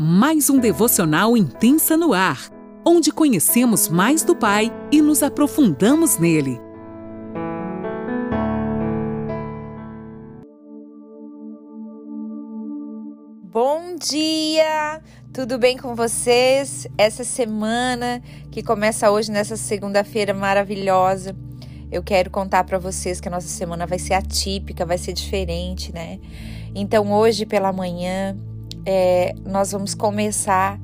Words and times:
mais 0.00 0.48
um 0.48 0.60
devocional 0.60 1.36
intensa 1.36 1.96
no 1.96 2.12
ar, 2.12 2.52
onde 2.86 3.10
conhecemos 3.10 3.88
mais 3.88 4.22
do 4.22 4.36
Pai 4.36 4.72
e 4.92 5.02
nos 5.02 5.24
aprofundamos 5.24 6.18
nele. 6.18 6.60
Bom 13.42 13.96
dia! 13.96 15.02
Tudo 15.32 15.58
bem 15.58 15.76
com 15.76 15.96
vocês? 15.96 16.86
Essa 16.96 17.24
semana 17.24 18.22
que 18.52 18.62
começa 18.62 19.10
hoje, 19.10 19.32
nessa 19.32 19.56
segunda-feira 19.56 20.32
maravilhosa, 20.32 21.34
eu 21.90 22.04
quero 22.04 22.30
contar 22.30 22.62
para 22.62 22.78
vocês 22.78 23.20
que 23.20 23.26
a 23.26 23.32
nossa 23.32 23.48
semana 23.48 23.84
vai 23.84 23.98
ser 23.98 24.14
atípica, 24.14 24.86
vai 24.86 24.96
ser 24.96 25.12
diferente, 25.12 25.92
né? 25.92 26.20
Então, 26.72 27.12
hoje 27.12 27.44
pela 27.44 27.72
manhã, 27.72 28.36
é, 28.90 29.34
nós 29.44 29.72
vamos 29.72 29.94
começar 29.94 30.80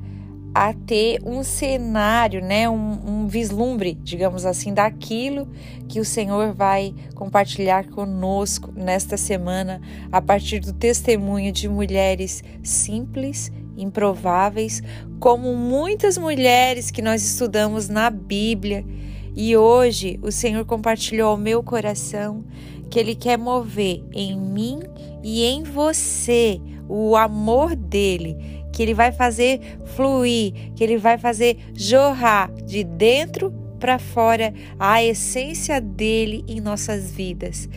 a 0.53 0.73
ter 0.73 1.19
um 1.25 1.41
cenário, 1.41 2.39
né, 2.39 2.69
um, 2.69 2.99
um, 3.03 3.27
vislumbre, 3.27 3.97
digamos 4.03 4.45
assim, 4.45 4.75
daquilo 4.75 5.47
que 5.89 5.99
o 5.99 6.05
Senhor 6.05 6.53
vai 6.53 6.93
compartilhar 7.15 7.87
conosco 7.87 8.71
nesta 8.75 9.17
semana, 9.17 9.81
a 10.11 10.21
partir 10.21 10.59
do 10.59 10.71
testemunho 10.71 11.51
de 11.51 11.67
mulheres 11.67 12.43
simples, 12.61 13.51
improváveis, 13.75 14.83
como 15.19 15.55
muitas 15.55 16.15
mulheres 16.15 16.91
que 16.91 17.01
nós 17.01 17.25
estudamos 17.25 17.89
na 17.89 18.11
Bíblia. 18.11 18.85
E 19.35 19.57
hoje 19.57 20.19
o 20.21 20.31
Senhor 20.31 20.63
compartilhou 20.65 21.29
ao 21.29 21.37
meu 21.37 21.61
coração 21.61 22.43
que 22.89 22.99
Ele 22.99 23.15
quer 23.15 23.37
mover 23.37 24.03
em 24.13 24.39
mim 24.39 24.79
e 25.23 25.43
em 25.43 25.63
você 25.63 26.61
o 26.87 27.15
amor 27.15 27.75
dele, 27.75 28.37
que 28.71 28.83
ele 28.83 28.93
vai 28.93 29.11
fazer 29.11 29.59
fluir, 29.95 30.53
que 30.75 30.83
ele 30.83 30.97
vai 30.97 31.17
fazer 31.17 31.57
jorrar 31.73 32.51
de 32.63 32.83
dentro 32.83 33.51
para 33.79 33.97
fora 33.97 34.53
a 34.79 35.03
essência 35.03 35.81
dele 35.81 36.43
em 36.47 36.59
nossas 36.59 37.11
vidas. 37.11 37.67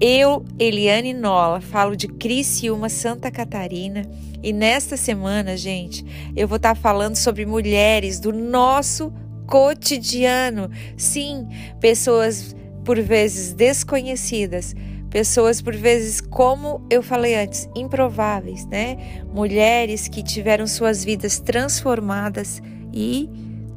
Eu, 0.00 0.44
Eliane 0.58 1.12
Nola, 1.12 1.60
falo 1.60 1.96
de 1.96 2.08
Criciúma, 2.08 2.88
Santa 2.88 3.30
Catarina, 3.30 4.02
e 4.42 4.52
nesta 4.52 4.96
semana, 4.96 5.56
gente, 5.56 6.04
eu 6.34 6.48
vou 6.48 6.56
estar 6.56 6.74
falando 6.74 7.14
sobre 7.14 7.46
mulheres 7.46 8.18
do 8.18 8.32
nosso 8.32 9.12
cotidiano. 9.52 10.70
Sim, 10.96 11.46
pessoas 11.78 12.56
por 12.86 12.98
vezes 12.98 13.52
desconhecidas, 13.52 14.74
pessoas 15.10 15.60
por 15.60 15.76
vezes, 15.76 16.22
como 16.22 16.80
eu 16.88 17.02
falei 17.02 17.34
antes, 17.34 17.68
improváveis, 17.76 18.64
né? 18.64 18.96
Mulheres 19.30 20.08
que 20.08 20.22
tiveram 20.22 20.66
suas 20.66 21.04
vidas 21.04 21.38
transformadas 21.38 22.62
e 22.94 23.28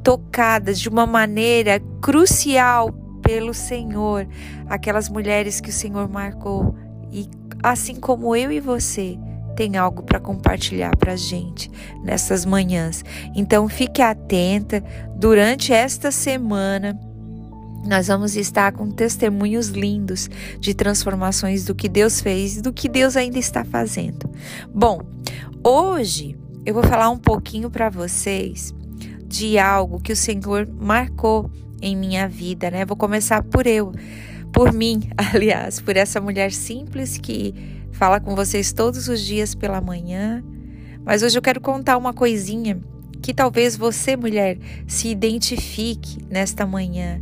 tocadas 0.02 0.80
de 0.80 0.88
uma 0.88 1.06
maneira 1.06 1.82
crucial 2.02 2.94
pelo 3.22 3.54
Senhor, 3.54 4.26
aquelas 4.70 5.10
mulheres 5.10 5.60
que 5.60 5.72
o 5.72 5.74
Senhor 5.74 6.08
marcou 6.08 6.74
e 7.12 7.28
assim 7.62 7.96
como 7.96 8.34
eu 8.34 8.50
e 8.50 8.62
você, 8.62 9.18
tem 9.56 9.78
algo 9.78 10.04
para 10.04 10.20
compartilhar 10.20 10.96
para 10.98 11.14
a 11.14 11.16
gente 11.16 11.72
nessas 12.04 12.46
manhãs. 12.46 13.04
Então 13.36 13.68
fique 13.68 14.02
atenta 14.02 14.84
durante 15.16 15.74
esta 15.74 16.12
semana 16.12 17.00
nós 17.86 18.08
vamos 18.08 18.36
estar 18.36 18.72
com 18.72 18.90
testemunhos 18.90 19.68
lindos 19.68 20.28
de 20.60 20.74
transformações 20.74 21.66
do 21.66 21.76
que 21.76 21.88
Deus 21.88 22.20
fez 22.20 22.58
e 22.58 22.62
do 22.62 22.74
que 22.74 22.90
Deus 22.90 23.16
ainda 23.16 23.38
está 23.38 23.64
fazendo. 23.64 24.28
Bom, 24.74 25.02
hoje 25.64 26.36
eu 26.66 26.74
vou 26.74 26.84
falar 26.84 27.12
um 27.12 27.18
pouquinho 27.18 27.70
para 27.70 27.90
vocês 27.90 28.74
de 29.28 29.60
algo 29.60 30.02
que 30.02 30.12
o 30.12 30.16
Senhor 30.16 30.68
marcou 30.68 31.50
em 31.80 31.96
minha 31.96 32.28
vida, 32.28 32.72
né? 32.72 32.86
Vou 32.86 32.98
começar 32.98 33.44
por 33.44 33.68
eu, 33.68 33.92
por 34.52 34.74
mim, 34.74 35.10
aliás, 35.16 35.80
por 35.80 35.96
essa 35.96 36.20
mulher 36.20 36.52
simples 36.52 37.20
que 37.20 37.54
fala 37.96 38.20
com 38.20 38.36
vocês 38.36 38.74
todos 38.74 39.08
os 39.08 39.22
dias 39.22 39.56
pela 39.56 39.80
manhã. 39.80 40.44
Mas 41.04 41.24
hoje 41.24 41.38
eu 41.38 41.42
quero 41.42 41.62
contar 41.62 41.98
uma 41.98 42.14
coisinha 42.14 42.80
que 43.22 43.34
talvez 43.34 43.76
você, 43.76 44.18
mulher, 44.18 44.58
se 44.86 45.08
identifique 45.08 46.20
nesta 46.30 46.66
manhã. 46.66 47.22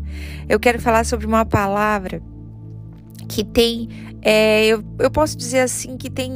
Eu 0.50 0.60
quero 0.60 0.82
falar 0.82 1.06
sobre 1.06 1.26
uma 1.26 1.46
palavra 1.46 2.22
que 3.30 3.44
tem, 3.44 3.88
é, 4.22 4.66
eu, 4.66 4.84
eu 5.00 5.12
posso 5.12 5.38
dizer 5.38 5.60
assim, 5.60 5.96
que 5.96 6.10
tem 6.10 6.32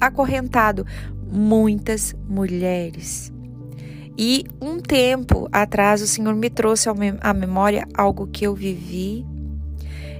acorrentado 0.00 0.86
muitas 1.32 2.14
mulheres. 2.28 3.32
E 4.18 4.44
um 4.60 4.78
tempo 4.78 5.48
atrás 5.50 6.02
o 6.02 6.06
Senhor 6.06 6.34
me 6.34 6.50
trouxe 6.50 6.88
à 7.20 7.32
memória 7.32 7.88
algo 7.96 8.26
que 8.26 8.46
eu 8.46 8.54
vivi 8.54 9.24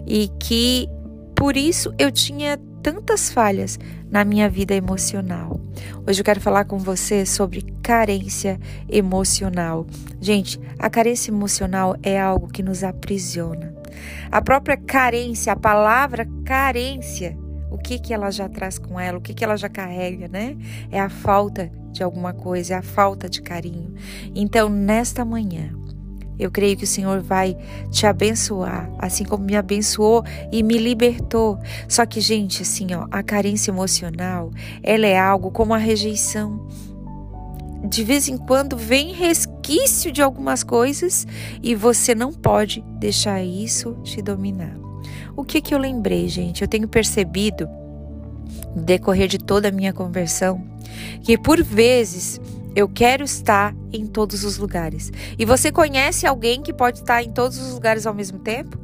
e 0.07 0.29
que 0.41 0.89
por 1.37 1.57
isso 1.57 1.93
eu 1.99 2.11
tinha 2.11 2.59
tantas 2.83 3.31
falhas 3.31 3.79
na 4.11 4.25
minha 4.25 4.49
vida 4.51 4.75
emocional. 4.75 5.61
Hoje 6.07 6.21
eu 6.21 6.25
quero 6.25 6.41
falar 6.41 6.65
com 6.65 6.79
você 6.79 7.25
sobre 7.25 7.63
carência 7.83 8.59
emocional. 8.89 9.87
Gente, 10.21 10.61
a 10.79 10.91
carência 10.91 11.31
emocional 11.31 11.97
é 12.03 12.21
algo 12.21 12.49
que 12.49 12.63
nos 12.63 12.83
aprisiona. 12.83 13.73
A 14.31 14.43
própria 14.43 14.77
carência, 14.77 15.53
a 15.53 15.57
palavra 15.57 16.27
carência, 16.45 17.39
o 17.71 17.79
que 17.79 17.99
que 17.99 18.13
ela 18.13 18.31
já 18.31 18.49
traz 18.49 18.79
com 18.79 18.99
ela, 18.99 19.19
o 19.19 19.21
que 19.21 19.33
que 19.33 19.45
ela 19.45 19.57
já 19.57 19.69
carrega, 19.69 20.29
né? 20.29 20.57
É 20.91 21.01
a 21.01 21.09
falta 21.09 21.71
de 21.93 22.03
alguma 22.03 22.33
coisa, 22.33 22.75
é 22.75 22.77
a 22.79 22.83
falta 22.83 23.29
de 23.29 23.41
carinho. 23.41 23.95
Então, 24.35 24.69
nesta 24.69 25.25
manhã, 25.25 25.71
eu 26.43 26.51
creio 26.51 26.77
que 26.77 26.85
o 26.85 26.87
Senhor 26.87 27.21
vai 27.21 27.57
te 27.91 28.07
abençoar, 28.07 28.91
assim 28.99 29.25
como 29.25 29.45
me 29.45 29.57
abençoou 29.57 30.25
e 30.51 30.63
me 30.63 30.79
libertou. 30.79 31.59
Só 31.89 32.05
que, 32.05 32.21
gente, 32.21 32.63
assim, 32.63 32.89
ó, 32.95 33.07
a 33.11 33.23
carência 33.23 33.71
emocional, 33.71 34.51
ela 34.83 35.07
é 35.07 35.19
algo 35.19 35.51
como 35.51 35.75
a 35.75 35.79
rejeição. 35.79 36.67
De 37.85 38.05
vez 38.05 38.29
em 38.29 38.37
quando 38.37 38.77
vem 38.77 39.13
resquício 39.13 40.13
de 40.13 40.23
algumas 40.23 40.63
coisas 40.63 41.27
e 41.63 41.75
você 41.75 42.15
não 42.15 42.33
pode 42.33 42.83
deixar 42.99 43.43
isso 43.43 43.97
te 44.05 44.23
dominar. 44.23 44.77
O 45.37 45.45
que 45.45 45.61
que 45.61 45.75
eu 45.75 45.79
lembrei, 45.79 46.29
gente? 46.29 46.63
Eu 46.63 46.69
tenho 46.69 46.87
percebido 46.87 47.69
no 48.75 48.83
decorrer 48.83 49.29
de 49.29 49.39
toda 49.39 49.69
a 49.69 49.73
minha 49.73 49.93
conversão 49.93 50.63
que 51.23 51.37
por 51.39 51.63
vezes 51.63 52.41
eu 52.75 52.89
quero 52.89 53.25
estar 53.25 53.75
em 53.93 54.07
todos 54.07 54.45
os 54.45 54.59
lugares. 54.59 55.13
E 55.39 55.45
você 55.45 55.71
conhece 55.71 56.27
alguém 56.27 56.63
que 56.63 56.73
pode 56.73 56.99
estar 57.01 57.23
em 57.23 57.31
todos 57.31 57.59
os 57.59 57.75
lugares 57.75 58.07
ao 58.07 58.15
mesmo 58.15 58.39
tempo? 58.39 58.79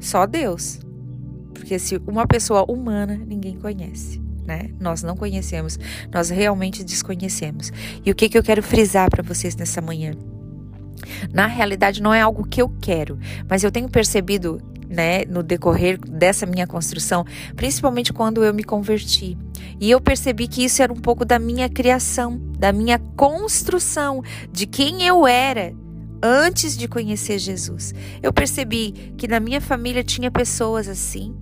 Só 0.00 0.26
Deus. 0.26 0.80
Porque 1.54 1.78
se 1.78 1.96
uma 2.06 2.26
pessoa 2.26 2.64
humana, 2.70 3.16
ninguém 3.26 3.56
conhece. 3.56 4.20
Né? 4.44 4.70
Nós 4.80 5.02
não 5.02 5.16
conhecemos, 5.16 5.78
nós 6.12 6.28
realmente 6.28 6.82
desconhecemos. 6.82 7.70
E 8.04 8.10
o 8.10 8.14
que, 8.14 8.28
que 8.28 8.36
eu 8.36 8.42
quero 8.42 8.62
frisar 8.62 9.08
para 9.08 9.22
vocês 9.22 9.54
nessa 9.54 9.80
manhã? 9.80 10.14
Na 11.32 11.46
realidade, 11.46 12.02
não 12.02 12.12
é 12.12 12.20
algo 12.20 12.46
que 12.46 12.60
eu 12.60 12.68
quero, 12.80 13.18
mas 13.48 13.62
eu 13.62 13.70
tenho 13.70 13.88
percebido 13.88 14.60
né, 14.92 15.24
no 15.24 15.42
decorrer 15.42 15.98
dessa 15.98 16.44
minha 16.44 16.66
construção, 16.66 17.24
principalmente 17.56 18.12
quando 18.12 18.44
eu 18.44 18.52
me 18.52 18.62
converti. 18.62 19.36
E 19.80 19.90
eu 19.90 20.00
percebi 20.00 20.46
que 20.46 20.62
isso 20.64 20.82
era 20.82 20.92
um 20.92 21.00
pouco 21.00 21.24
da 21.24 21.38
minha 21.38 21.68
criação, 21.68 22.38
da 22.58 22.72
minha 22.72 22.98
construção, 23.16 24.22
de 24.52 24.66
quem 24.66 25.02
eu 25.02 25.26
era 25.26 25.74
antes 26.22 26.76
de 26.76 26.86
conhecer 26.86 27.38
Jesus. 27.38 27.94
Eu 28.22 28.32
percebi 28.32 28.92
que 29.16 29.26
na 29.26 29.40
minha 29.40 29.60
família 29.60 30.04
tinha 30.04 30.30
pessoas 30.30 30.86
assim, 30.86 31.34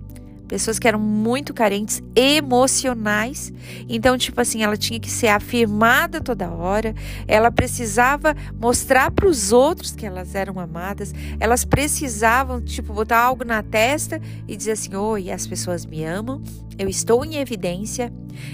pessoas 0.51 0.77
que 0.77 0.85
eram 0.85 0.99
muito 0.99 1.53
carentes 1.53 2.03
emocionais. 2.13 3.53
Então, 3.87 4.17
tipo 4.17 4.41
assim, 4.41 4.61
ela 4.61 4.75
tinha 4.75 4.99
que 4.99 5.09
ser 5.09 5.29
afirmada 5.29 6.19
toda 6.19 6.51
hora, 6.51 6.93
ela 7.25 7.49
precisava 7.49 8.35
mostrar 8.59 9.11
para 9.11 9.29
os 9.29 9.53
outros 9.53 9.95
que 9.95 10.05
elas 10.05 10.35
eram 10.35 10.59
amadas, 10.59 11.13
elas 11.39 11.63
precisavam, 11.63 12.59
tipo, 12.59 12.91
botar 12.91 13.19
algo 13.19 13.45
na 13.45 13.63
testa 13.63 14.19
e 14.45 14.57
dizer 14.57 14.73
assim: 14.73 14.93
oi, 14.93 15.31
as 15.31 15.47
pessoas 15.47 15.85
me 15.85 16.03
amam, 16.03 16.43
eu 16.77 16.89
estou 16.89 17.23
em 17.23 17.37
evidência, 17.37 18.11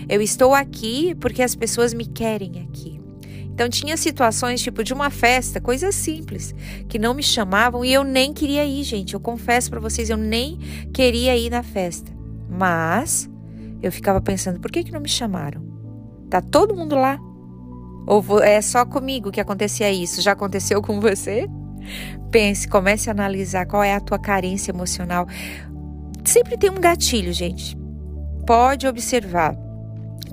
eu 0.08 0.22
estou 0.22 0.54
aqui 0.54 1.16
porque 1.16 1.42
as 1.42 1.56
pessoas 1.56 1.96
me 1.96 2.06
querem 2.06 2.68
aqui. 2.70 3.07
Então 3.58 3.68
tinha 3.68 3.98
situações 3.98 4.62
tipo 4.62 4.84
de 4.84 4.94
uma 4.94 5.10
festa, 5.10 5.60
coisas 5.60 5.96
simples, 5.96 6.54
que 6.88 7.00
não 7.00 7.16
me 7.16 7.24
chamavam 7.24 7.84
e 7.84 7.92
eu 7.92 8.04
nem 8.04 8.32
queria 8.32 8.64
ir, 8.64 8.84
gente. 8.84 9.16
Eu 9.16 9.20
confesso 9.20 9.72
para 9.72 9.80
vocês, 9.80 10.12
eu 10.12 10.16
nem 10.16 10.60
queria 10.94 11.36
ir 11.36 11.50
na 11.50 11.64
festa. 11.64 12.12
Mas 12.48 13.28
eu 13.82 13.92
ficava 13.92 14.22
pensando, 14.22 14.60
por 14.60 14.70
que 14.70 14.84
que 14.84 14.92
não 14.92 15.00
me 15.00 15.10
chamaram? 15.10 15.60
Tá 16.30 16.40
todo 16.40 16.76
mundo 16.76 16.94
lá? 16.94 17.18
Ou 18.06 18.44
é 18.44 18.62
só 18.62 18.86
comigo 18.86 19.32
que 19.32 19.42
acontecia 19.42 19.92
isso? 19.92 20.22
Já 20.22 20.34
aconteceu 20.34 20.80
com 20.80 21.02
você? 21.02 21.48
Pense, 22.30 22.68
comece 22.68 23.10
a 23.10 23.12
analisar 23.12 23.66
qual 23.66 23.82
é 23.82 23.96
a 23.96 24.00
tua 24.00 24.20
carência 24.20 24.70
emocional. 24.70 25.26
Sempre 26.24 26.58
tem 26.58 26.70
um 26.70 26.80
gatilho, 26.80 27.34
gente. 27.34 27.76
Pode 28.46 28.86
observar. 28.86 29.58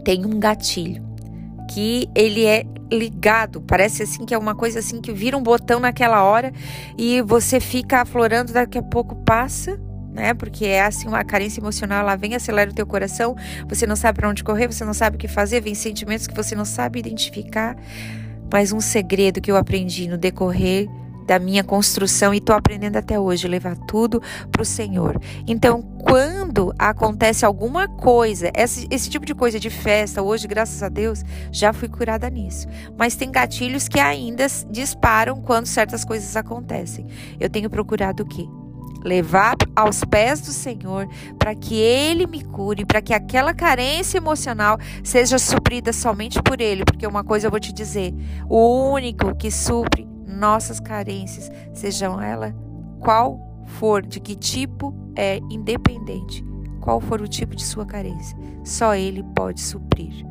Tem 0.04 0.26
um 0.26 0.38
gatilho 0.38 1.02
que 1.72 2.06
ele 2.14 2.44
é 2.44 2.66
ligado. 2.90 3.60
Parece 3.60 4.02
assim 4.02 4.24
que 4.24 4.34
é 4.34 4.38
uma 4.38 4.54
coisa 4.54 4.78
assim 4.78 5.00
que 5.00 5.12
vira 5.12 5.36
um 5.36 5.42
botão 5.42 5.80
naquela 5.80 6.22
hora 6.22 6.52
e 6.96 7.22
você 7.22 7.60
fica 7.60 8.02
aflorando, 8.02 8.52
daqui 8.52 8.78
a 8.78 8.82
pouco 8.82 9.14
passa. 9.24 9.80
Né? 10.12 10.32
Porque 10.32 10.64
é 10.64 10.84
assim 10.84 11.08
uma 11.08 11.24
carência 11.24 11.60
emocional, 11.60 11.98
ela 11.98 12.14
vem 12.14 12.36
acelera 12.36 12.70
o 12.70 12.74
teu 12.74 12.86
coração, 12.86 13.34
você 13.68 13.84
não 13.84 13.96
sabe 13.96 14.20
para 14.20 14.28
onde 14.28 14.44
correr, 14.44 14.68
você 14.68 14.84
não 14.84 14.94
sabe 14.94 15.16
o 15.16 15.18
que 15.18 15.26
fazer, 15.26 15.60
vem 15.60 15.74
sentimentos 15.74 16.28
que 16.28 16.34
você 16.36 16.54
não 16.54 16.64
sabe 16.64 17.00
identificar. 17.00 17.76
Mas 18.52 18.72
um 18.72 18.80
segredo 18.80 19.40
que 19.40 19.50
eu 19.50 19.56
aprendi 19.56 20.06
no 20.06 20.16
decorrer 20.16 20.88
da 21.26 21.38
minha 21.38 21.64
construção 21.64 22.32
e 22.34 22.38
estou 22.38 22.54
aprendendo 22.54 22.96
até 22.96 23.18
hoje 23.18 23.48
levar 23.48 23.76
tudo 23.76 24.22
para 24.50 24.62
o 24.62 24.64
Senhor. 24.64 25.20
Então, 25.46 25.82
quando 25.82 26.74
acontece 26.78 27.44
alguma 27.44 27.88
coisa, 27.88 28.50
esse, 28.54 28.86
esse 28.90 29.08
tipo 29.08 29.24
de 29.24 29.34
coisa 29.34 29.58
de 29.58 29.70
festa, 29.70 30.22
hoje, 30.22 30.46
graças 30.46 30.82
a 30.82 30.88
Deus, 30.88 31.22
já 31.50 31.72
fui 31.72 31.88
curada 31.88 32.28
nisso. 32.28 32.66
Mas 32.96 33.16
tem 33.16 33.30
gatilhos 33.30 33.88
que 33.88 33.98
ainda 33.98 34.46
disparam 34.70 35.40
quando 35.40 35.66
certas 35.66 36.04
coisas 36.04 36.36
acontecem. 36.36 37.06
Eu 37.40 37.48
tenho 37.48 37.70
procurado 37.70 38.22
o 38.22 38.26
quê? 38.26 38.46
levar 39.04 39.54
aos 39.76 40.02
pés 40.02 40.40
do 40.40 40.50
Senhor 40.50 41.06
para 41.38 41.54
que 41.54 41.74
Ele 41.74 42.26
me 42.26 42.42
cure, 42.42 42.86
para 42.86 43.02
que 43.02 43.12
aquela 43.12 43.52
carência 43.52 44.16
emocional 44.16 44.78
seja 45.04 45.38
suprida 45.38 45.92
somente 45.92 46.42
por 46.42 46.60
Ele, 46.60 46.84
porque 46.84 47.06
uma 47.06 47.22
coisa 47.22 47.46
eu 47.46 47.50
vou 47.50 47.60
te 47.60 47.72
dizer: 47.72 48.14
o 48.48 48.90
único 48.90 49.34
que 49.36 49.50
supre 49.50 50.13
nossas 50.26 50.80
carências, 50.80 51.50
sejam 51.72 52.20
ela 52.20 52.54
qual 53.00 53.38
for, 53.66 54.04
de 54.04 54.20
que 54.20 54.34
tipo 54.34 54.94
é 55.14 55.38
independente, 55.50 56.44
qual 56.80 57.00
for 57.00 57.20
o 57.20 57.28
tipo 57.28 57.54
de 57.54 57.64
sua 57.64 57.84
carência, 57.84 58.36
só 58.64 58.94
Ele 58.94 59.22
pode 59.34 59.60
suprir. 59.60 60.26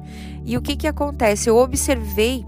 E 0.46 0.58
o 0.58 0.62
que, 0.62 0.76
que 0.76 0.88
acontece? 0.88 1.50
Eu 1.50 1.58
observei 1.58 2.46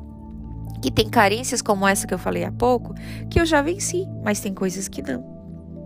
que 0.81 0.92
tem 0.92 1.09
carências 1.09 1.62
como 1.62 1.88
essa 1.88 2.06
que 2.06 2.13
eu 2.13 2.19
falei 2.19 2.44
há 2.44 2.51
pouco, 2.51 2.94
que 3.30 3.39
eu 3.39 3.45
já 3.45 3.62
venci, 3.62 4.06
mas 4.24 4.39
tem 4.39 4.53
coisas 4.53 4.88
que 4.88 5.01
não. 5.01 5.36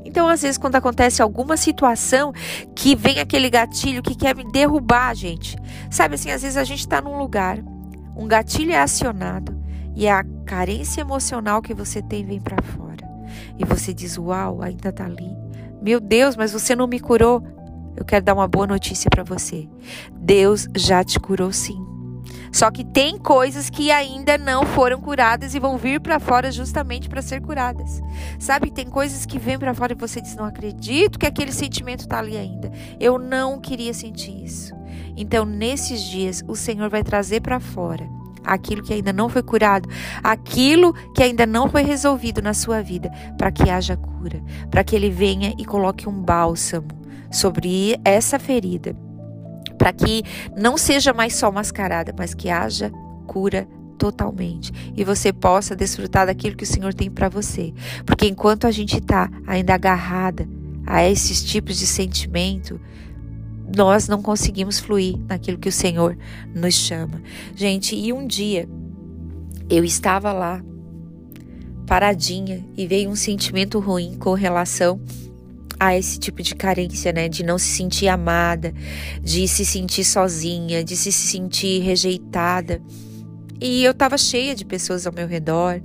Então, 0.03 0.27
às 0.27 0.41
vezes, 0.41 0.57
quando 0.57 0.75
acontece 0.75 1.21
alguma 1.21 1.55
situação 1.55 2.33
que 2.73 2.95
vem 2.95 3.19
aquele 3.19 3.49
gatilho 3.49 4.01
que 4.01 4.15
quer 4.15 4.35
me 4.35 4.49
derrubar, 4.51 5.13
gente. 5.13 5.55
Sabe 5.91 6.15
assim, 6.15 6.31
às 6.31 6.41
vezes 6.41 6.57
a 6.57 6.63
gente 6.63 6.79
está 6.79 7.01
num 7.01 7.17
lugar, 7.17 7.59
um 8.15 8.27
gatilho 8.27 8.71
é 8.71 8.79
acionado 8.79 9.58
e 9.99 10.07
a 10.07 10.23
carência 10.45 11.01
emocional 11.01 11.61
que 11.61 11.73
você 11.73 12.01
tem 12.01 12.23
vem 12.25 12.39
para 12.39 12.63
fora. 12.63 13.05
E 13.57 13.65
você 13.65 13.93
diz: 13.93 14.17
Uau, 14.17 14.61
ainda 14.61 14.93
tá 14.93 15.03
ali. 15.03 15.29
Meu 15.81 15.99
Deus, 15.99 16.37
mas 16.37 16.53
você 16.53 16.73
não 16.73 16.87
me 16.87 17.01
curou. 17.01 17.43
Eu 17.97 18.05
quero 18.05 18.23
dar 18.23 18.33
uma 18.33 18.47
boa 18.47 18.65
notícia 18.65 19.09
para 19.09 19.25
você. 19.25 19.67
Deus 20.13 20.69
já 20.73 21.03
te 21.03 21.19
curou 21.19 21.51
sim. 21.51 21.85
Só 22.49 22.71
que 22.71 22.85
tem 22.85 23.17
coisas 23.17 23.69
que 23.69 23.91
ainda 23.91 24.37
não 24.37 24.65
foram 24.65 25.01
curadas 25.01 25.53
e 25.53 25.59
vão 25.59 25.77
vir 25.77 25.99
para 25.99 26.17
fora 26.17 26.49
justamente 26.49 27.09
para 27.09 27.21
ser 27.21 27.41
curadas. 27.41 27.99
Sabe, 28.39 28.71
tem 28.71 28.85
coisas 28.85 29.25
que 29.25 29.37
vêm 29.37 29.59
para 29.59 29.73
fora 29.73 29.91
e 29.91 29.97
você 29.97 30.21
diz: 30.21 30.33
"Não 30.33 30.45
acredito 30.45 31.19
que 31.19 31.27
aquele 31.27 31.51
sentimento 31.51 32.01
está 32.01 32.19
ali 32.19 32.37
ainda. 32.37 32.71
Eu 33.01 33.19
não 33.19 33.59
queria 33.59 33.93
sentir 33.93 34.45
isso". 34.45 34.73
Então, 35.17 35.43
nesses 35.43 36.01
dias, 36.01 36.41
o 36.47 36.55
Senhor 36.55 36.89
vai 36.89 37.03
trazer 37.03 37.41
para 37.41 37.59
fora 37.59 38.18
aquilo 38.43 38.83
que 38.83 38.93
ainda 38.93 39.13
não 39.13 39.29
foi 39.29 39.43
curado, 39.43 39.89
aquilo 40.23 40.93
que 41.13 41.23
ainda 41.23 41.45
não 41.45 41.69
foi 41.69 41.83
resolvido 41.83 42.41
na 42.41 42.53
sua 42.53 42.81
vida, 42.81 43.09
para 43.37 43.51
que 43.51 43.69
haja 43.69 43.95
cura, 43.95 44.41
para 44.69 44.83
que 44.83 44.95
ele 44.95 45.09
venha 45.09 45.53
e 45.57 45.65
coloque 45.65 46.07
um 46.07 46.21
bálsamo 46.21 46.87
sobre 47.31 47.99
essa 48.03 48.39
ferida, 48.39 48.95
para 49.77 49.93
que 49.93 50.23
não 50.57 50.77
seja 50.77 51.13
mais 51.13 51.35
só 51.35 51.51
mascarada, 51.51 52.13
mas 52.17 52.33
que 52.33 52.49
haja 52.49 52.91
cura 53.27 53.67
totalmente 53.99 54.71
e 54.95 55.03
você 55.03 55.31
possa 55.31 55.75
desfrutar 55.75 56.25
daquilo 56.25 56.55
que 56.55 56.63
o 56.63 56.67
Senhor 56.67 56.93
tem 56.93 57.11
para 57.11 57.29
você. 57.29 57.73
Porque 58.05 58.25
enquanto 58.25 58.65
a 58.65 58.71
gente 58.71 58.97
está 58.97 59.29
ainda 59.45 59.75
agarrada 59.75 60.47
a 60.87 61.03
esses 61.03 61.43
tipos 61.43 61.77
de 61.77 61.85
sentimento, 61.85 62.79
nós 63.75 64.07
não 64.07 64.21
conseguimos 64.21 64.79
fluir 64.79 65.17
naquilo 65.27 65.57
que 65.57 65.69
o 65.69 65.71
Senhor 65.71 66.17
nos 66.53 66.73
chama. 66.73 67.21
Gente, 67.55 67.95
e 67.95 68.11
um 68.11 68.25
dia 68.25 68.67
eu 69.69 69.83
estava 69.83 70.33
lá, 70.33 70.63
paradinha, 71.85 72.65
e 72.75 72.87
veio 72.87 73.09
um 73.09 73.15
sentimento 73.15 73.79
ruim 73.79 74.15
com 74.17 74.33
relação 74.33 74.99
a 75.79 75.95
esse 75.95 76.19
tipo 76.19 76.43
de 76.43 76.55
carência, 76.55 77.13
né? 77.13 77.29
De 77.29 77.43
não 77.43 77.57
se 77.57 77.67
sentir 77.67 78.09
amada, 78.09 78.73
de 79.23 79.47
se 79.47 79.63
sentir 79.63 80.03
sozinha, 80.03 80.83
de 80.83 80.97
se 80.97 81.11
sentir 81.11 81.81
rejeitada. 81.81 82.81
E 83.61 83.83
eu 83.83 83.91
estava 83.91 84.17
cheia 84.17 84.55
de 84.55 84.65
pessoas 84.65 85.05
ao 85.05 85.13
meu 85.13 85.27
redor. 85.27 85.81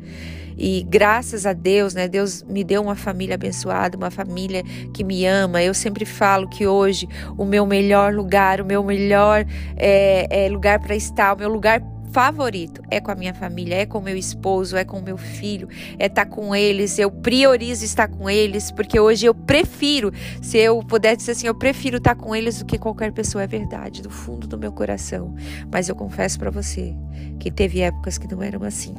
E 0.56 0.86
graças 0.88 1.46
a 1.46 1.52
Deus, 1.52 1.94
né? 1.94 2.06
Deus 2.06 2.42
me 2.44 2.62
deu 2.62 2.82
uma 2.82 2.94
família 2.94 3.34
abençoada, 3.34 3.96
uma 3.96 4.10
família 4.10 4.62
que 4.92 5.02
me 5.02 5.26
ama. 5.26 5.62
Eu 5.62 5.74
sempre 5.74 6.04
falo 6.04 6.48
que 6.48 6.66
hoje 6.66 7.08
o 7.36 7.44
meu 7.44 7.66
melhor 7.66 8.14
lugar, 8.14 8.60
o 8.60 8.64
meu 8.64 8.82
melhor 8.84 9.44
é, 9.76 10.46
é 10.46 10.48
lugar 10.48 10.78
para 10.78 10.94
estar, 10.94 11.34
o 11.34 11.38
meu 11.38 11.48
lugar 11.48 11.82
favorito 12.14 12.80
é 12.88 13.00
com 13.00 13.10
a 13.10 13.14
minha 13.16 13.34
família, 13.34 13.74
é 13.74 13.84
com 13.84 14.00
meu 14.00 14.16
esposo, 14.16 14.76
é 14.76 14.84
com 14.84 15.00
meu 15.00 15.16
filho, 15.16 15.68
é 15.98 16.06
estar 16.06 16.24
tá 16.24 16.30
com 16.30 16.54
eles. 16.54 16.96
Eu 16.96 17.10
priorizo 17.10 17.84
estar 17.84 18.06
com 18.06 18.30
eles, 18.30 18.70
porque 18.70 19.00
hoje 19.00 19.26
eu 19.26 19.34
prefiro, 19.34 20.12
se 20.40 20.56
eu 20.56 20.78
puder 20.78 21.16
dizer 21.16 21.32
assim, 21.32 21.48
eu 21.48 21.54
prefiro 21.56 21.96
estar 21.96 22.14
com 22.14 22.34
eles 22.34 22.60
do 22.60 22.64
que 22.64 22.78
qualquer 22.78 23.10
pessoa. 23.10 23.42
É 23.42 23.48
verdade, 23.48 24.00
do 24.00 24.10
fundo 24.10 24.46
do 24.46 24.56
meu 24.56 24.70
coração. 24.70 25.34
Mas 25.72 25.88
eu 25.88 25.96
confesso 25.96 26.38
para 26.38 26.50
você 26.50 26.94
que 27.40 27.50
teve 27.50 27.80
épocas 27.80 28.16
que 28.16 28.32
não 28.32 28.40
eram 28.40 28.62
assim. 28.62 28.94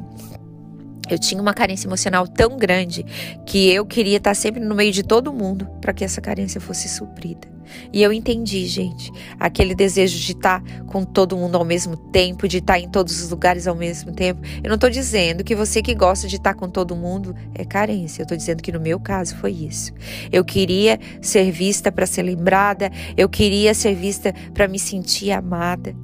Eu 1.08 1.18
tinha 1.18 1.40
uma 1.40 1.54
carência 1.54 1.86
emocional 1.86 2.26
tão 2.26 2.56
grande 2.56 3.04
que 3.44 3.70
eu 3.70 3.84
queria 3.86 4.16
estar 4.16 4.34
sempre 4.34 4.60
no 4.60 4.74
meio 4.74 4.92
de 4.92 5.02
todo 5.02 5.32
mundo 5.32 5.66
para 5.80 5.92
que 5.92 6.04
essa 6.04 6.20
carência 6.20 6.60
fosse 6.60 6.88
suprida. 6.88 7.56
E 7.92 8.02
eu 8.02 8.12
entendi, 8.12 8.66
gente, 8.66 9.12
aquele 9.38 9.74
desejo 9.74 10.18
de 10.18 10.32
estar 10.32 10.62
com 10.86 11.04
todo 11.04 11.36
mundo 11.36 11.56
ao 11.56 11.64
mesmo 11.64 11.96
tempo, 11.96 12.48
de 12.48 12.58
estar 12.58 12.78
em 12.78 12.88
todos 12.88 13.22
os 13.22 13.30
lugares 13.30 13.66
ao 13.66 13.74
mesmo 13.74 14.12
tempo. 14.12 14.40
Eu 14.62 14.68
não 14.68 14.76
estou 14.76 14.90
dizendo 14.90 15.44
que 15.44 15.54
você 15.54 15.82
que 15.82 15.94
gosta 15.94 16.28
de 16.28 16.36
estar 16.36 16.54
com 16.54 16.68
todo 16.68 16.96
mundo 16.96 17.34
é 17.54 17.64
carência. 17.64 18.22
Eu 18.22 18.24
estou 18.24 18.36
dizendo 18.36 18.62
que 18.62 18.72
no 18.72 18.80
meu 18.80 18.98
caso 19.00 19.36
foi 19.36 19.52
isso. 19.52 19.92
Eu 20.30 20.44
queria 20.44 20.98
ser 21.20 21.50
vista 21.50 21.90
para 21.90 22.06
ser 22.06 22.22
lembrada, 22.22 22.90
eu 23.16 23.28
queria 23.28 23.74
ser 23.74 23.94
vista 23.94 24.32
para 24.54 24.68
me 24.68 24.78
sentir 24.78 25.30
amada. 25.30 25.94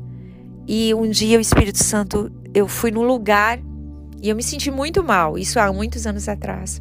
E 0.66 0.94
um 0.94 1.08
dia 1.08 1.38
o 1.38 1.40
Espírito 1.40 1.82
Santo, 1.82 2.30
eu 2.54 2.68
fui 2.68 2.90
num 2.90 3.02
lugar 3.02 3.58
e 4.22 4.28
eu 4.28 4.36
me 4.36 4.42
senti 4.42 4.70
muito 4.70 5.02
mal, 5.02 5.36
isso 5.36 5.58
há 5.58 5.70
muitos 5.72 6.06
anos 6.06 6.28
atrás. 6.28 6.80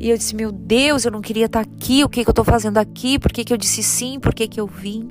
E 0.00 0.08
eu 0.10 0.16
disse: 0.16 0.34
Meu 0.34 0.50
Deus, 0.50 1.04
eu 1.04 1.12
não 1.12 1.20
queria 1.20 1.46
estar 1.46 1.60
aqui, 1.60 2.02
o 2.02 2.08
que, 2.08 2.24
que 2.24 2.28
eu 2.28 2.32
estou 2.32 2.44
fazendo 2.44 2.78
aqui? 2.78 3.18
Por 3.18 3.30
que, 3.30 3.44
que 3.44 3.52
eu 3.52 3.58
disse 3.58 3.82
sim? 3.82 4.18
Por 4.18 4.34
que, 4.34 4.48
que 4.48 4.58
eu 4.58 4.66
vim? 4.66 5.10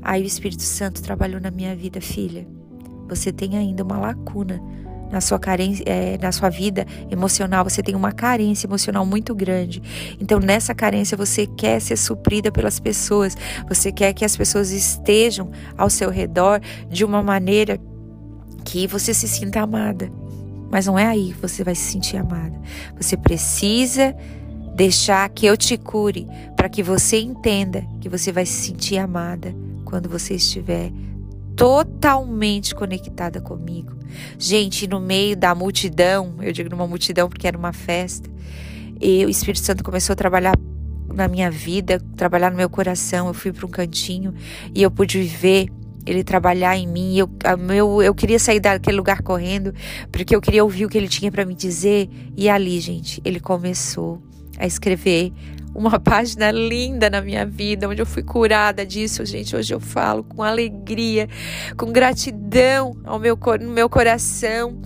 Aí 0.00 0.22
o 0.22 0.26
Espírito 0.26 0.62
Santo 0.62 1.02
trabalhou 1.02 1.40
na 1.40 1.50
minha 1.50 1.74
vida, 1.74 2.00
filha. 2.00 2.46
Você 3.08 3.32
tem 3.32 3.58
ainda 3.58 3.82
uma 3.82 3.98
lacuna 3.98 4.62
na 5.10 5.20
sua 5.20 5.38
carência, 5.38 5.84
é, 5.86 6.16
na 6.18 6.32
sua 6.32 6.48
vida 6.48 6.86
emocional, 7.10 7.64
você 7.64 7.82
tem 7.82 7.94
uma 7.94 8.12
carência 8.12 8.66
emocional 8.66 9.04
muito 9.04 9.34
grande. 9.34 9.82
Então, 10.20 10.40
nessa 10.40 10.74
carência, 10.74 11.16
você 11.16 11.46
quer 11.46 11.80
ser 11.80 11.96
suprida 11.96 12.50
pelas 12.50 12.80
pessoas, 12.80 13.36
você 13.68 13.92
quer 13.92 14.12
que 14.12 14.24
as 14.24 14.36
pessoas 14.36 14.70
estejam 14.70 15.50
ao 15.76 15.90
seu 15.90 16.10
redor 16.10 16.60
de 16.88 17.04
uma 17.04 17.22
maneira 17.22 17.78
que 18.64 18.86
você 18.86 19.12
se 19.12 19.28
sinta 19.28 19.60
amada. 19.60 20.10
Mas 20.74 20.86
não 20.86 20.98
é 20.98 21.06
aí 21.06 21.32
que 21.32 21.40
você 21.40 21.62
vai 21.62 21.76
se 21.76 21.92
sentir 21.92 22.16
amada. 22.16 22.60
Você 22.96 23.16
precisa 23.16 24.12
deixar 24.74 25.28
que 25.28 25.46
eu 25.46 25.56
te 25.56 25.78
cure 25.78 26.26
para 26.56 26.68
que 26.68 26.82
você 26.82 27.20
entenda 27.20 27.86
que 28.00 28.08
você 28.08 28.32
vai 28.32 28.44
se 28.44 28.54
sentir 28.54 28.98
amada 28.98 29.54
quando 29.84 30.08
você 30.08 30.34
estiver 30.34 30.90
totalmente 31.54 32.74
conectada 32.74 33.40
comigo. 33.40 33.96
Gente, 34.36 34.88
no 34.88 34.98
meio 34.98 35.36
da 35.36 35.54
multidão, 35.54 36.34
eu 36.40 36.52
digo 36.52 36.68
numa 36.68 36.88
multidão 36.88 37.28
porque 37.28 37.46
era 37.46 37.56
uma 37.56 37.72
festa, 37.72 38.28
e 39.00 39.24
o 39.24 39.28
Espírito 39.28 39.64
Santo 39.64 39.84
começou 39.84 40.14
a 40.14 40.16
trabalhar 40.16 40.56
na 41.14 41.28
minha 41.28 41.52
vida, 41.52 42.00
trabalhar 42.16 42.50
no 42.50 42.56
meu 42.56 42.68
coração. 42.68 43.28
Eu 43.28 43.34
fui 43.34 43.52
para 43.52 43.64
um 43.64 43.70
cantinho 43.70 44.34
e 44.74 44.82
eu 44.82 44.90
pude 44.90 45.22
ver 45.22 45.68
ele 46.06 46.24
trabalhar 46.24 46.76
em 46.76 46.86
mim. 46.86 47.16
Eu, 47.16 47.28
meu, 47.58 48.02
eu 48.02 48.14
queria 48.14 48.38
sair 48.38 48.60
daquele 48.60 48.96
lugar 48.96 49.22
correndo, 49.22 49.74
porque 50.10 50.34
eu 50.34 50.40
queria 50.40 50.62
ouvir 50.62 50.86
o 50.86 50.88
que 50.88 50.98
ele 50.98 51.08
tinha 51.08 51.30
para 51.30 51.44
me 51.44 51.54
dizer. 51.54 52.08
E 52.36 52.48
ali, 52.48 52.80
gente, 52.80 53.20
ele 53.24 53.40
começou 53.40 54.22
a 54.58 54.66
escrever 54.66 55.32
uma 55.74 55.98
página 56.00 56.50
linda 56.50 57.10
na 57.10 57.20
minha 57.20 57.44
vida, 57.44 57.88
onde 57.88 58.00
eu 58.00 58.06
fui 58.06 58.22
curada 58.22 58.86
disso, 58.86 59.24
gente. 59.24 59.56
Hoje 59.56 59.74
eu 59.74 59.80
falo 59.80 60.22
com 60.22 60.42
alegria, 60.42 61.28
com 61.76 61.92
gratidão 61.92 62.96
ao 63.04 63.18
meu, 63.18 63.38
no 63.60 63.70
meu 63.70 63.88
coração. 63.88 64.80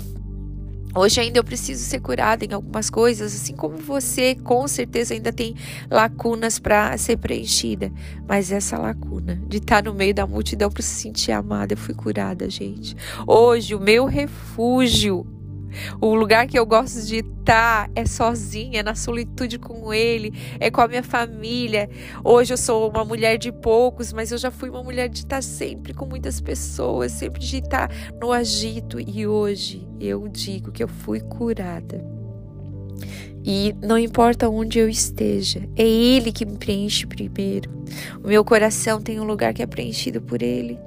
Hoje 0.95 1.21
ainda 1.21 1.39
eu 1.39 1.45
preciso 1.45 1.85
ser 1.85 2.01
curada 2.01 2.45
em 2.45 2.53
algumas 2.53 2.89
coisas, 2.89 3.35
assim 3.35 3.55
como 3.55 3.77
você, 3.77 4.35
com 4.35 4.67
certeza 4.67 5.15
ainda 5.15 5.33
tem 5.33 5.55
lacunas 5.91 6.59
para 6.59 6.97
ser 6.97 7.19
preenchida. 7.19 7.93
Mas 8.27 8.51
essa 8.51 8.79
lacuna 8.79 9.41
de 9.47 9.59
estar 9.59 9.83
no 9.83 9.95
meio 9.95 10.15
da 10.15 10.27
multidão 10.27 10.71
para 10.71 10.83
se 10.83 10.95
sentir 10.95 11.33
amada, 11.33 11.75
eu 11.75 11.79
fui 11.79 11.95
curada, 11.95 12.49
gente. 12.49 12.97
Hoje 13.27 13.75
o 13.75 13.81
meu 13.81 14.07
refúgio 14.07 15.27
o 16.01 16.15
lugar 16.15 16.47
que 16.47 16.59
eu 16.59 16.67
gosto 16.67 17.03
de 17.03 17.17
estar 17.17 17.91
é 17.95 18.05
sozinha, 18.05 18.83
na 18.83 18.95
solitude 18.95 19.59
com 19.59 19.93
ele, 19.93 20.33
é 20.61 20.71
com 20.71 20.81
a 20.81 20.89
minha 20.89 21.03
família. 21.03 21.89
Hoje 22.23 22.53
eu 22.53 22.57
sou 22.57 22.91
uma 22.91 23.05
mulher 23.05 23.39
de 23.39 23.51
poucos, 23.51 24.13
mas 24.13 24.33
eu 24.33 24.39
já 24.39 24.51
fui 24.51 24.71
uma 24.71 24.83
mulher 24.83 25.09
de 25.09 25.21
estar 25.21 25.43
sempre 25.43 25.95
com 25.95 26.07
muitas 26.07 26.41
pessoas, 26.41 27.13
sempre 27.13 27.41
de 27.41 27.59
estar 27.59 27.91
no 28.21 28.33
agito. 28.33 28.99
E 29.01 29.27
hoje 29.27 29.87
eu 30.01 30.29
digo 30.29 30.71
que 30.71 30.83
eu 30.83 30.89
fui 30.89 31.21
curada. 31.21 32.05
E 33.45 33.75
não 33.81 33.97
importa 33.97 34.49
onde 34.49 34.79
eu 34.79 34.89
esteja, 34.89 35.67
é 35.77 35.87
Ele 35.87 36.33
que 36.33 36.45
me 36.45 36.59
preenche 36.59 37.07
primeiro. 37.07 37.71
O 38.23 38.29
meu 38.29 38.45
coração 38.45 39.01
tem 39.01 39.19
um 39.21 39.25
lugar 39.25 39.55
que 39.55 39.63
é 39.63 39.67
preenchido 39.67 40.21
por 40.21 40.43
Ele 40.43 40.79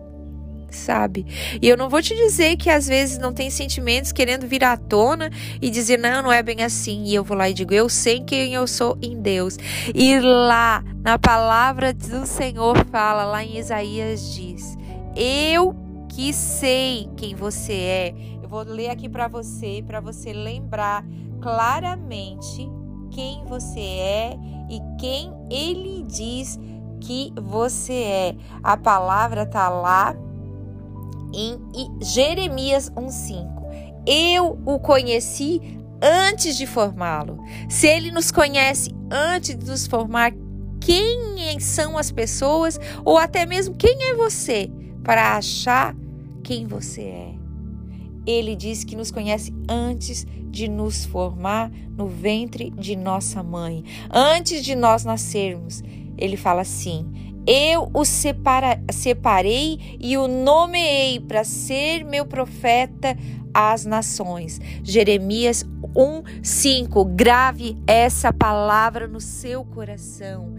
sabe? 0.72 1.26
E 1.62 1.68
eu 1.68 1.78
não 1.78 1.90
vou 1.90 2.02
te 2.02 2.16
dizer 2.16 2.56
que 2.58 2.70
às 2.70 2.88
vezes 2.88 3.18
não 3.18 3.34
tem 3.34 3.50
sentimentos 3.50 4.12
querendo 4.12 4.48
vir 4.48 4.64
à 4.64 4.76
tona 4.78 5.30
e 5.62 5.70
dizer, 5.70 5.98
não, 5.98 6.24
não 6.24 6.32
é 6.32 6.42
bem 6.42 6.64
assim. 6.64 7.04
E 7.06 7.16
eu 7.16 7.24
vou 7.24 7.38
lá 7.38 7.50
e 7.50 7.54
digo, 7.54 7.74
eu 7.74 7.90
sei 7.90 8.22
quem 8.22 8.54
eu 8.54 8.68
sou 8.68 8.98
em 9.02 9.22
Deus. 9.22 9.58
E 9.94 10.20
lá, 10.20 10.84
na 11.04 11.18
palavra 11.18 11.94
do 11.94 12.26
Senhor, 12.26 12.78
fala, 12.92 13.24
lá 13.26 13.44
em 13.44 13.58
Isaías 13.58 14.34
diz: 14.34 14.78
Eu 15.16 15.76
que 16.10 16.34
sei 16.34 17.10
quem 17.16 17.36
você 17.36 17.74
é. 17.74 18.16
Eu 18.42 18.50
vou 18.50 18.64
ler 18.64 18.90
aqui 18.90 19.08
para 19.08 19.28
você, 19.28 19.84
para 19.86 20.00
você 20.00 20.34
lembrar 20.34 21.06
claramente 21.42 22.70
quem 23.12 23.44
você 23.46 23.80
é 23.80 24.38
e 24.70 24.80
quem 25.00 25.34
ele 25.50 26.04
diz 26.04 26.60
que 27.02 27.34
você 27.36 27.94
é. 27.94 28.36
A 28.64 28.78
palavra 28.78 29.46
tá 29.46 29.68
lá 29.70 30.16
em 31.34 31.60
Jeremias 32.02 32.90
1:5. 32.96 33.62
Eu 34.06 34.60
o 34.66 34.80
conheci 34.80 35.62
antes 36.02 36.58
de 36.58 36.66
formá-lo. 36.66 37.40
Se 37.70 37.88
ele 37.88 38.12
nos 38.12 38.32
conhece 38.32 38.92
antes 39.12 39.58
de 39.58 39.66
nos 39.66 39.86
formar, 39.86 40.34
quem 40.80 41.60
são 41.60 41.98
as 41.98 42.12
pessoas 42.12 42.80
ou 43.06 43.18
até 43.18 43.46
mesmo 43.46 43.76
quem 43.76 44.10
é 44.10 44.16
você 44.16 44.72
para 45.04 45.38
achar 45.38 45.96
quem 46.44 46.66
você 46.66 47.02
é? 47.02 47.34
Ele 48.26 48.56
diz 48.56 48.84
que 48.84 48.96
nos 48.96 49.12
conhece 49.12 49.54
antes 49.70 50.26
de 50.50 50.68
nos 50.68 51.06
formar 51.06 51.72
no 51.96 52.08
ventre 52.08 52.70
de 52.72 52.96
nossa 52.96 53.42
mãe, 53.42 53.84
antes 54.12 54.64
de 54.64 54.76
nós 54.76 55.04
nascermos. 55.06 55.82
Ele 56.18 56.38
fala 56.38 56.62
assim: 56.62 57.31
eu 57.46 57.90
o 57.94 58.06
separa, 58.06 58.82
separei 58.92 59.98
e 60.00 60.18
o 60.18 60.28
nomeei 60.28 61.20
para 61.20 61.44
ser 61.44 62.04
meu 62.04 62.26
profeta 62.26 63.18
às 63.54 63.86
nações. 63.86 64.60
Jeremias 64.84 65.66
1:5. 65.96 67.04
Grave 67.16 67.78
essa 67.86 68.32
palavra 68.32 69.08
no 69.08 69.20
seu 69.20 69.64
coração. 69.66 70.56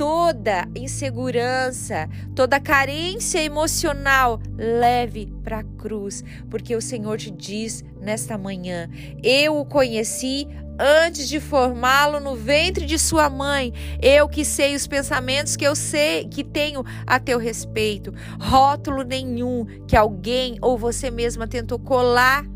Toda 0.00 0.66
insegurança, 0.74 2.08
toda 2.34 2.58
carência 2.58 3.44
emocional, 3.44 4.40
leve 4.56 5.30
para 5.44 5.58
a 5.58 5.62
cruz, 5.62 6.24
porque 6.48 6.74
o 6.74 6.80
Senhor 6.80 7.18
te 7.18 7.30
diz 7.30 7.84
nesta 8.00 8.38
manhã: 8.38 8.88
Eu 9.22 9.58
o 9.58 9.66
conheci 9.66 10.48
antes 10.78 11.28
de 11.28 11.38
formá-lo 11.38 12.18
no 12.18 12.34
ventre 12.34 12.86
de 12.86 12.98
sua 12.98 13.28
mãe. 13.28 13.74
Eu 14.00 14.26
que 14.26 14.42
sei 14.42 14.74
os 14.74 14.86
pensamentos 14.86 15.54
que 15.54 15.66
eu 15.66 15.76
sei 15.76 16.24
que 16.24 16.42
tenho 16.42 16.82
a 17.06 17.20
teu 17.20 17.38
respeito. 17.38 18.10
Rótulo 18.40 19.02
nenhum 19.02 19.66
que 19.86 19.94
alguém 19.94 20.56
ou 20.62 20.78
você 20.78 21.10
mesma 21.10 21.46
tentou 21.46 21.78
colar 21.78 22.46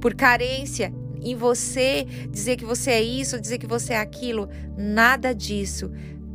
por 0.00 0.12
carência 0.12 0.92
em 1.22 1.36
você, 1.36 2.04
dizer 2.30 2.56
que 2.56 2.64
você 2.64 2.90
é 2.90 3.02
isso, 3.02 3.40
dizer 3.40 3.58
que 3.58 3.66
você 3.66 3.92
é 3.92 3.98
aquilo, 3.98 4.48
nada 4.76 5.32
disso 5.32 5.92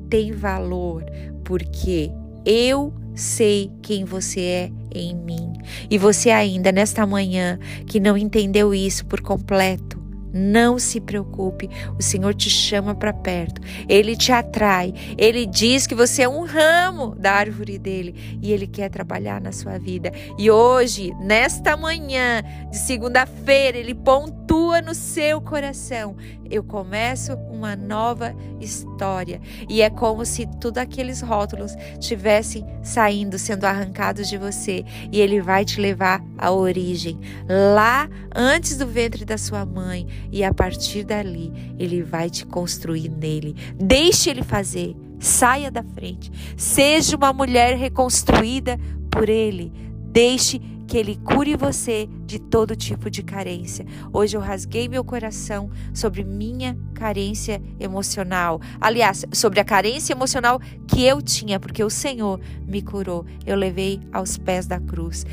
tem 0.09 0.31
valor, 0.31 1.03
porque 1.43 2.11
eu 2.45 2.93
sei 3.15 3.71
quem 3.81 4.03
você 4.03 4.41
é 4.41 4.71
em 4.93 5.15
mim. 5.15 5.53
E 5.89 5.97
você 5.97 6.29
ainda 6.29 6.71
nesta 6.71 7.05
manhã 7.05 7.57
que 7.87 7.99
não 7.99 8.17
entendeu 8.17 8.73
isso 8.73 9.05
por 9.05 9.21
completo, 9.21 9.94
não 10.35 10.77
se 10.77 10.99
preocupe, 10.99 11.69
o 11.97 12.03
Senhor 12.03 12.33
te 12.33 12.49
chama 12.49 12.93
para 12.93 13.13
perto, 13.13 13.61
ele 13.87 14.17
te 14.17 14.33
atrai, 14.33 14.93
ele 15.17 15.45
diz 15.45 15.87
que 15.87 15.95
você 15.95 16.23
é 16.23 16.29
um 16.29 16.43
ramo 16.43 17.15
da 17.15 17.31
árvore 17.31 17.79
dele 17.79 18.37
e 18.41 18.51
ele 18.51 18.67
quer 18.67 18.89
trabalhar 18.89 19.39
na 19.39 19.53
sua 19.53 19.79
vida. 19.79 20.11
E 20.37 20.51
hoje, 20.51 21.15
nesta 21.21 21.77
manhã 21.77 22.43
de 22.69 22.77
segunda-feira, 22.77 23.77
ele 23.77 23.93
pontua 23.93 24.81
no 24.81 24.93
seu 24.93 25.39
coração: 25.39 26.17
eu 26.49 26.63
começo 26.63 27.33
uma 27.49 27.75
nova 27.75 28.35
história. 28.59 29.39
E 29.69 29.81
é 29.81 29.89
como 29.89 30.25
se 30.25 30.45
todos 30.59 30.81
aqueles 30.81 31.21
rótulos 31.21 31.75
tivessem 31.99 32.65
saindo, 32.83 33.39
sendo 33.39 33.65
arrancados 33.65 34.27
de 34.27 34.37
você, 34.37 34.83
e 35.11 35.19
ele 35.19 35.41
vai 35.41 35.63
te 35.63 35.79
levar 35.79 36.23
à 36.37 36.51
origem, 36.51 37.19
lá 37.47 38.09
antes 38.35 38.77
do 38.77 38.85
ventre 38.85 39.23
da 39.23 39.37
sua 39.37 39.65
mãe 39.65 40.05
e 40.31 40.43
a 40.43 40.53
partir 40.53 41.03
dali 41.03 41.51
ele 41.77 42.01
vai 42.03 42.29
te 42.29 42.45
construir 42.45 43.09
nele. 43.09 43.55
Deixe 43.75 44.29
ele 44.29 44.43
fazer. 44.43 44.95
Saia 45.19 45.71
da 45.71 45.81
frente. 45.81 46.31
Seja 46.57 47.15
uma 47.15 47.31
mulher 47.31 47.77
reconstruída 47.77 48.77
por 49.09 49.29
ele. 49.29 49.71
Deixe 50.11 50.61
que 50.87 50.97
ele 50.97 51.15
cure 51.17 51.55
você 51.55 52.07
de 52.25 52.39
todo 52.39 52.75
tipo 52.75 53.09
de 53.09 53.23
carência. 53.23 53.85
Hoje 54.13 54.37
eu 54.37 54.41
rasguei 54.41 54.87
meu 54.87 55.03
coração 55.03 55.69
sobre 55.93 56.23
minha 56.23 56.77
carência 56.93 57.61
emocional. 57.79 58.61
Aliás, 58.79 59.25
sobre 59.33 59.59
a 59.59 59.65
carência 59.65 60.13
emocional 60.13 60.59
que 60.87 61.03
eu 61.03 61.21
tinha, 61.21 61.59
porque 61.59 61.83
o 61.83 61.89
Senhor 61.89 62.39
me 62.67 62.81
curou. 62.81 63.25
Eu 63.45 63.55
levei 63.55 63.99
aos 64.11 64.37
pés 64.37 64.67
da 64.67 64.79
cruz. 64.79 65.25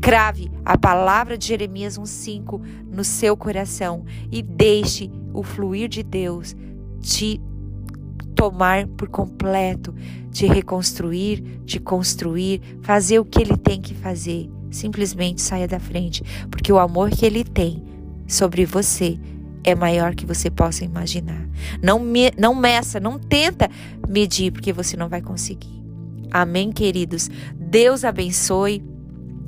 Crave 0.00 0.50
a 0.64 0.78
palavra 0.78 1.36
de 1.36 1.46
Jeremias 1.46 1.98
1,5 1.98 2.60
no 2.90 3.04
seu 3.04 3.36
coração 3.36 4.04
e 4.30 4.42
deixe 4.42 5.10
o 5.32 5.42
fluir 5.42 5.88
de 5.88 6.02
Deus 6.02 6.56
te 7.00 7.40
tomar 8.34 8.86
por 8.86 9.08
completo, 9.08 9.94
te 10.30 10.46
reconstruir, 10.46 11.60
te 11.66 11.78
construir, 11.78 12.62
fazer 12.82 13.18
o 13.18 13.24
que 13.24 13.40
ele 13.40 13.56
tem 13.56 13.80
que 13.80 13.94
fazer. 13.94 14.48
Simplesmente 14.70 15.42
saia 15.42 15.68
da 15.68 15.80
frente, 15.80 16.22
porque 16.50 16.72
o 16.72 16.78
amor 16.78 17.10
que 17.10 17.26
ele 17.26 17.44
tem 17.44 17.84
sobre 18.26 18.64
você 18.64 19.18
é 19.64 19.74
maior 19.74 20.14
que 20.14 20.24
você 20.24 20.50
possa 20.50 20.84
imaginar. 20.84 21.46
Não, 21.82 21.98
me, 21.98 22.30
não 22.38 22.54
meça, 22.54 22.98
não 22.98 23.18
tenta 23.18 23.68
medir, 24.08 24.52
porque 24.52 24.72
você 24.72 24.96
não 24.96 25.08
vai 25.08 25.20
conseguir. 25.20 25.82
Amém, 26.30 26.70
queridos? 26.72 27.28
Deus 27.54 28.04
abençoe. 28.04 28.82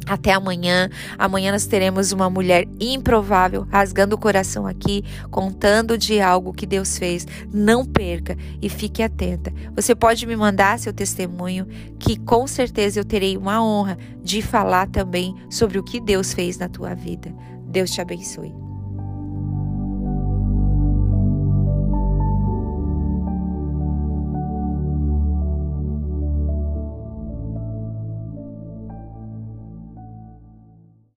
Até 0.06 0.32
amanhã. 0.32 0.88
Amanhã 1.18 1.52
nós 1.52 1.66
teremos 1.66 2.12
uma 2.12 2.28
mulher 2.28 2.66
improvável 2.80 3.66
rasgando 3.70 4.16
o 4.16 4.18
coração 4.18 4.66
aqui, 4.66 5.04
contando 5.30 5.96
de 5.96 6.20
algo 6.20 6.52
que 6.52 6.66
Deus 6.66 6.98
fez. 6.98 7.26
Não 7.52 7.84
perca 7.84 8.36
e 8.60 8.68
fique 8.68 9.02
atenta. 9.02 9.52
Você 9.74 9.94
pode 9.94 10.26
me 10.26 10.36
mandar 10.36 10.78
seu 10.78 10.92
testemunho, 10.92 11.66
que 11.98 12.16
com 12.16 12.46
certeza 12.46 13.00
eu 13.00 13.04
terei 13.04 13.36
uma 13.36 13.64
honra 13.64 13.96
de 14.22 14.42
falar 14.42 14.88
também 14.88 15.34
sobre 15.50 15.78
o 15.78 15.82
que 15.82 16.00
Deus 16.00 16.32
fez 16.32 16.58
na 16.58 16.68
tua 16.68 16.94
vida. 16.94 17.32
Deus 17.66 17.90
te 17.90 18.00
abençoe. 18.00 18.61